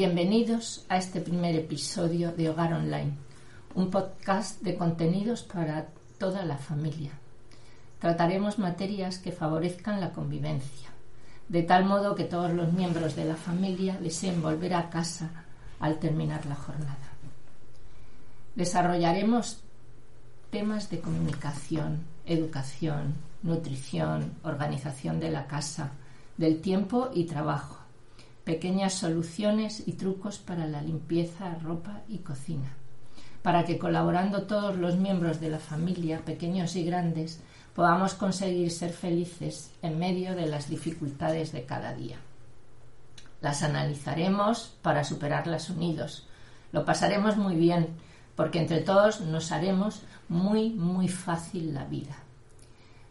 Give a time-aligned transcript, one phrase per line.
[0.00, 3.14] Bienvenidos a este primer episodio de Hogar Online,
[3.74, 5.88] un podcast de contenidos para
[6.18, 7.10] toda la familia.
[7.98, 10.90] Trataremos materias que favorezcan la convivencia,
[11.48, 15.30] de tal modo que todos los miembros de la familia deseen volver a casa
[15.80, 17.08] al terminar la jornada.
[18.54, 19.64] Desarrollaremos
[20.52, 25.90] temas de comunicación, educación, nutrición, organización de la casa,
[26.36, 27.87] del tiempo y trabajo,
[28.48, 32.72] pequeñas soluciones y trucos para la limpieza, ropa y cocina,
[33.42, 37.42] para que colaborando todos los miembros de la familia, pequeños y grandes,
[37.74, 42.16] podamos conseguir ser felices en medio de las dificultades de cada día.
[43.42, 46.26] Las analizaremos para superarlas unidos.
[46.72, 47.88] Lo pasaremos muy bien,
[48.34, 52.16] porque entre todos nos haremos muy, muy fácil la vida.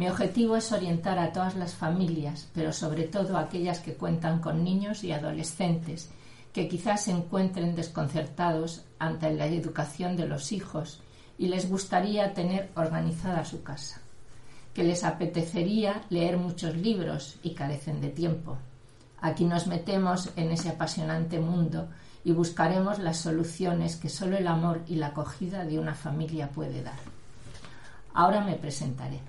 [0.00, 4.40] Mi objetivo es orientar a todas las familias, pero sobre todo a aquellas que cuentan
[4.40, 6.08] con niños y adolescentes,
[6.54, 11.02] que quizás se encuentren desconcertados ante la educación de los hijos
[11.36, 14.00] y les gustaría tener organizada su casa,
[14.72, 18.56] que les apetecería leer muchos libros y carecen de tiempo.
[19.20, 21.90] Aquí nos metemos en ese apasionante mundo
[22.24, 26.82] y buscaremos las soluciones que solo el amor y la acogida de una familia puede
[26.82, 27.00] dar.
[28.14, 29.20] Ahora me presentaré.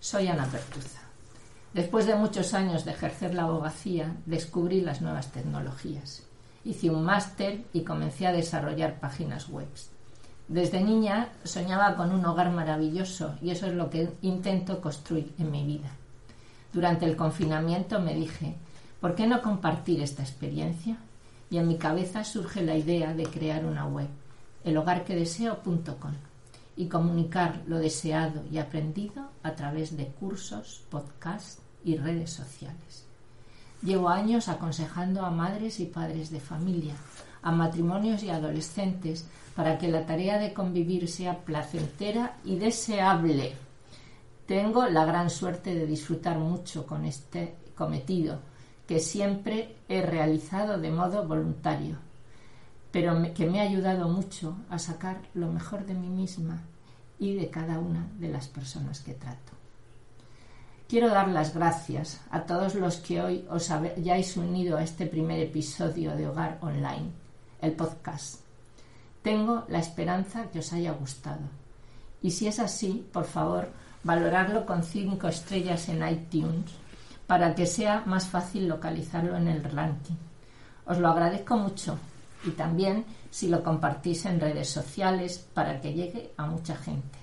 [0.00, 1.00] Soy Ana Pertuza.
[1.74, 6.22] Después de muchos años de ejercer la abogacía, descubrí las nuevas tecnologías.
[6.64, 9.66] Hice un máster y comencé a desarrollar páginas web.
[10.46, 15.50] Desde niña soñaba con un hogar maravilloso y eso es lo que intento construir en
[15.50, 15.90] mi vida.
[16.72, 18.54] Durante el confinamiento me dije,
[19.00, 20.96] ¿por qué no compartir esta experiencia?
[21.50, 24.08] Y en mi cabeza surge la idea de crear una web,
[24.64, 26.14] elhogarquedeseo.com
[26.78, 33.04] y comunicar lo deseado y aprendido a través de cursos, podcasts y redes sociales.
[33.82, 36.94] Llevo años aconsejando a madres y padres de familia,
[37.42, 43.56] a matrimonios y adolescentes para que la tarea de convivir sea placentera y deseable.
[44.46, 48.38] Tengo la gran suerte de disfrutar mucho con este cometido
[48.86, 51.96] que siempre he realizado de modo voluntario
[52.90, 56.62] pero que me ha ayudado mucho a sacar lo mejor de mí misma
[57.18, 59.52] y de cada una de las personas que trato.
[60.88, 65.38] Quiero dar las gracias a todos los que hoy os hayáis unido a este primer
[65.38, 67.10] episodio de Hogar Online,
[67.60, 68.40] el podcast.
[69.22, 71.42] Tengo la esperanza que os haya gustado.
[72.22, 73.68] Y si es así, por favor,
[74.02, 76.70] valorarlo con cinco estrellas en iTunes
[77.26, 80.16] para que sea más fácil localizarlo en el ranking.
[80.86, 81.98] Os lo agradezco mucho
[82.44, 87.18] y también si lo compartís en redes sociales para que llegue a mucha gente.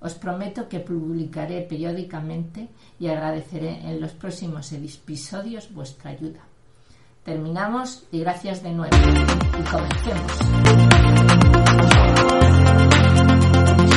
[0.00, 2.68] Os prometo que publicaré periódicamente
[3.00, 6.40] y agradeceré en los próximos episodios vuestra ayuda.
[7.24, 8.96] Terminamos y gracias de nuevo.
[8.96, 11.27] Y comencemos.